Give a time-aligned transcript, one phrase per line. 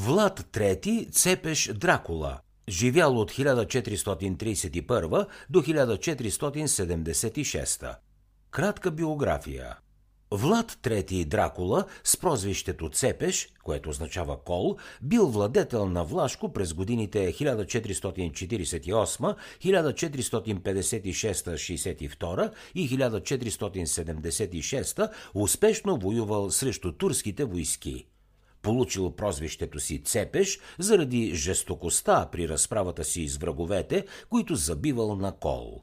[0.00, 7.96] Влад III Цепеш Дракула, живял от 1431 до 1476.
[8.50, 9.76] Кратка биография.
[10.30, 17.32] Влад III Дракула с прозвището Цепеш, което означава кол, бил владетел на Влашко през годините
[17.32, 19.34] 1448,
[19.64, 28.06] 1456-62 и 1476 успешно воювал срещу турските войски
[28.62, 35.82] получил прозвището си Цепеш заради жестокостта при разправата си с враговете, които забивал на кол.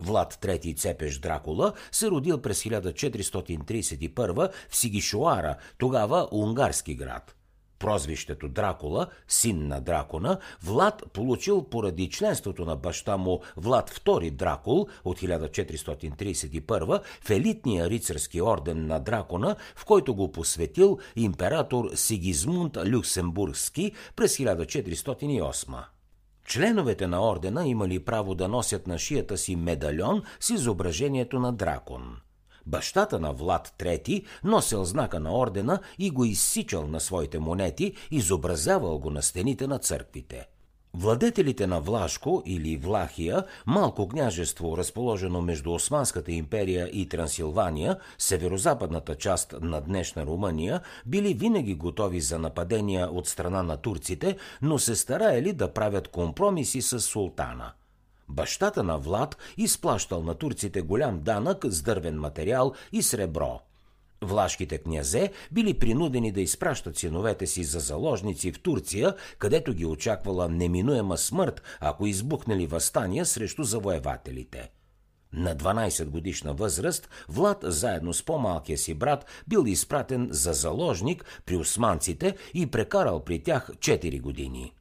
[0.00, 7.36] Влад III Цепеш Дракула се родил през 1431 в Сигишуара, тогава унгарски град–
[7.82, 14.86] прозвището Дракула, син на дракона, Влад получил поради членството на баща му Влад II Дракул
[15.04, 23.92] от 1431 в елитния рицарски орден на дракона, в който го посветил император Сигизмунд Люксембургски
[24.16, 25.84] през 1408.
[26.46, 32.16] Членовете на ордена имали право да носят на шията си медальон с изображението на дракон–
[32.66, 38.98] Бащата на Влад III носил знака на ордена и го изсичал на своите монети, изобразявал
[38.98, 40.46] го на стените на църквите.
[40.94, 49.54] Владетелите на Влашко или Влахия, малко княжество, разположено между Османската империя и Трансилвания, северо-западната част
[49.60, 55.52] на днешна Румъния, били винаги готови за нападения от страна на турците, но се стараели
[55.52, 57.72] да правят компромиси с султана–
[58.28, 63.60] Бащата на Влад изплащал на турците голям данък с дървен материал и сребро.
[64.22, 70.48] Влашките князе били принудени да изпращат синовете си за заложници в Турция, където ги очаквала
[70.48, 74.70] неминуема смърт, ако избухнали възстания срещу завоевателите.
[75.32, 81.56] На 12 годишна възраст Влад заедно с по-малкия си брат бил изпратен за заложник при
[81.56, 84.72] османците и прекарал при тях 4 години.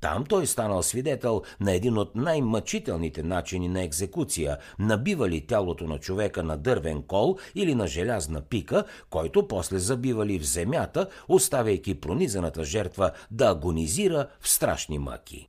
[0.00, 6.42] Там той станал свидетел на един от най-мъчителните начини на екзекуция– набивали тялото на човека
[6.42, 13.10] на дървен кол или на желязна пика, който после забивали в земята, оставяйки пронизаната жертва
[13.30, 15.48] да агонизира в страшни мъки.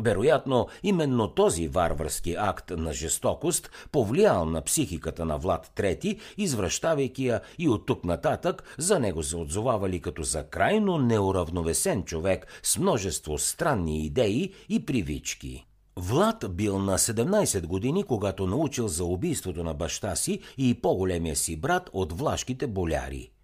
[0.00, 7.40] Вероятно, именно този варварски акт на жестокост повлиял на психиката на Влад III, извръщавайки я
[7.58, 13.38] и от тук нататък за него се отзовавали като за крайно неуравновесен човек с множество
[13.38, 15.64] странни идеи и привички.
[15.96, 21.56] Влад бил на 17 години, когато научил за убийството на баща си и по-големия си
[21.56, 23.30] брат от влашките боляри–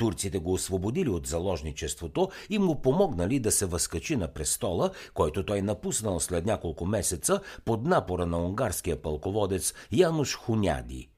[0.00, 5.62] Турците го освободили от заложничеството и му помогнали да се възкачи на престола, който той
[5.62, 11.08] напуснал след няколко месеца под напора на унгарския пълководец Януш Хуняди.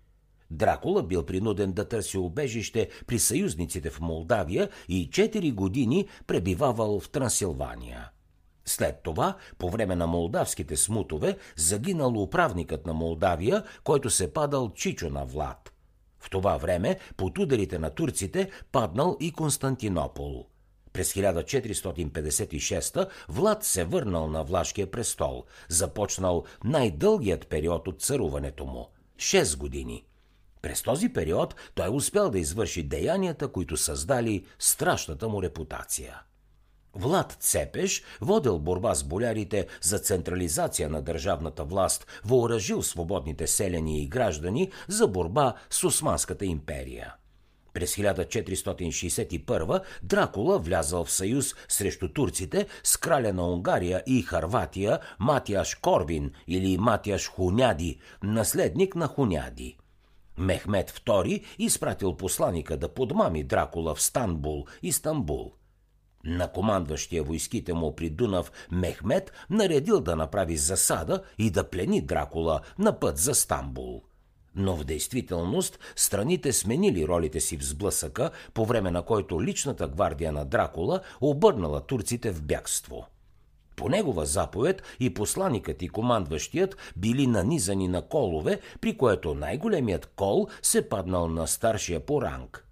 [0.50, 7.10] Дракула бил принуден да търси убежище при съюзниците в Молдавия и 4 години пребивавал в
[7.10, 8.10] Трансилвания.
[8.64, 15.10] След това, по време на молдавските смутове, загинал управникът на Молдавия, който се падал Чичо
[15.10, 15.71] на Влад.
[16.22, 20.46] В това време под ударите на турците паднал и Константинопол.
[20.92, 29.58] През 1456 Влад се върнал на Влашкия престол, започнал най-дългият период от царуването му– 6
[29.58, 30.04] години.
[30.62, 36.22] През този период той успял да извърши деянията, които създали страшната му репутация–
[36.94, 44.08] Влад Цепеш водил борба с болярите за централизация на държавната власт, въоръжил свободните селени и
[44.08, 47.14] граждани за борба с Османската империя.
[47.72, 55.74] През 1461 Дракула влязал в съюз срещу турците с краля на Унгария и Харватия Матияш
[55.74, 59.76] Корвин или Матияш Хуняди, наследник на Хуняди.
[60.38, 65.52] Мехмед II изпратил посланика да подмами Дракула в Станбул, Истанбул–
[66.24, 72.60] на командващия войските му при Дунав Мехмед наредил да направи засада и да плени Дракула
[72.78, 74.02] на път за Стамбул.
[74.54, 80.32] Но в действителност страните сменили ролите си в сблъсъка, по време на който личната гвардия
[80.32, 83.06] на Дракула обърнала турците в бягство.
[83.76, 90.48] По негова заповед и посланикът и командващият били нанизани на колове, при което най-големият кол
[90.62, 92.66] се паднал на старшия по ранг–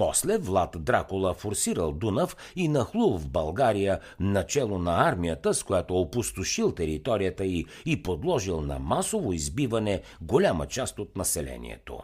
[0.00, 6.72] после Влад Дракула форсирал Дунав и нахлул в България начело на армията, с която опустошил
[6.72, 12.00] територията й и подложил на масово избиване голяма част от населението.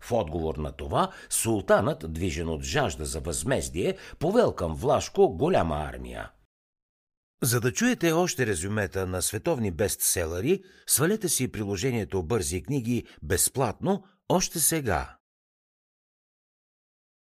[0.00, 6.30] В отговор на това, султанът, движен от жажда за възмездие, повел към Влашко голяма армия.
[7.42, 14.58] За да чуете още резюмета на световни бестселери, свалете си приложението Бързи книги безплатно още
[14.58, 15.16] сега.